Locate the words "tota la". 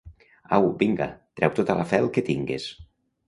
1.59-1.85